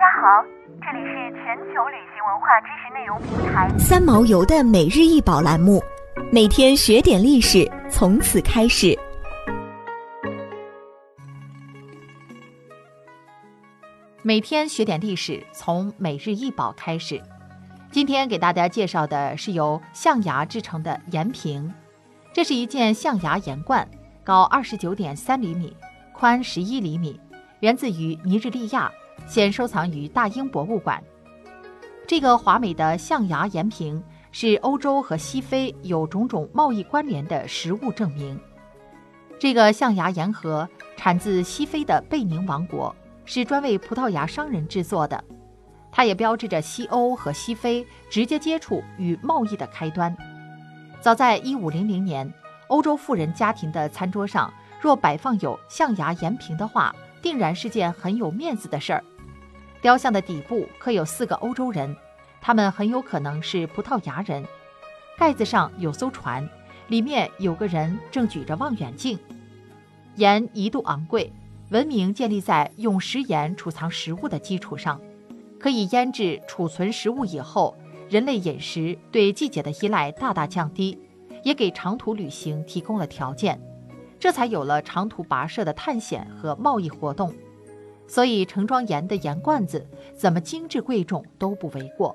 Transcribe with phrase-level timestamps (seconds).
[0.00, 0.42] 大家好，
[0.80, 5.78] 这里是全球旅行文化知识内容平台三毛游的每日一宝栏目，
[6.32, 8.98] 每天学点历史，从此开始。
[14.22, 17.20] 每天学点历史，从每日一宝开始。
[17.92, 21.70] 今天给大家介绍的是由象牙制成的盐瓶，
[22.32, 23.86] 这是一件象牙盐罐，
[24.24, 25.76] 高二十九点三厘米，
[26.14, 27.20] 宽十一厘米，
[27.60, 28.90] 源自于尼日利亚。
[29.26, 31.02] 现收藏于大英博物馆。
[32.06, 38.40] 这个华美的象牙盐瓶是欧洲和西非有种种贸易关联的实物证明。
[39.38, 45.22] 这个象牙盐盒产自西非的贝宁王国，是专为葡萄牙商人制作的。
[45.92, 50.16] 它也标志着西欧和西非直接接触与贸易的开端。
[51.00, 52.32] 早在1500年，
[52.68, 59.04] 欧洲富人家庭的餐桌上若摆放有象牙盐瓶的话，定然是件很有面子的事儿。
[59.80, 61.96] 雕像的底部刻有四个欧洲人，
[62.40, 64.44] 他们很有可能是葡萄牙人。
[65.18, 66.48] 盖子上有艘船，
[66.88, 69.18] 里面有个人正举着望远镜。
[70.16, 71.32] 盐一度昂贵，
[71.70, 75.00] 文明建立在用食盐储藏食物的基础上。
[75.58, 77.76] 可以腌制储存食物以后，
[78.08, 80.98] 人类饮食对季节的依赖大大降低，
[81.44, 83.60] 也给长途旅行提供了条件。
[84.20, 87.34] 这才有了长途跋涉的探险和贸易活动。
[88.06, 92.14] 所以，盛装盐的盐罐子怎么精致贵重都不为过。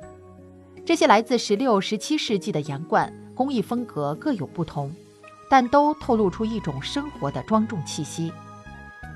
[0.85, 4.93] 这些来自十六、十七世纪的盐罐，工艺风格各有不同，
[5.49, 8.31] 但都透露出一种生活的庄重气息。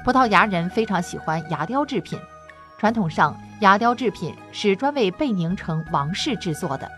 [0.03, 2.18] 葡萄牙人非常喜欢牙雕制品，
[2.78, 6.90] 传统上牙雕制品是专为贝宁城王室制作的。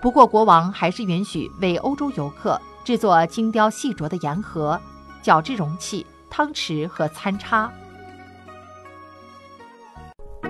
[0.00, 4.80] 不过，国王还是允许为欧洲游客制作精雕细琢的盐盒、
[5.26, 7.68] 角质容器、汤匙和餐叉。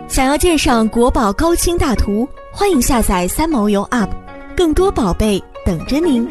[0.07, 4.11] 想要鉴赏国宝高清大图，欢迎下载三毛游 App，
[4.55, 6.29] 更多宝贝等着您。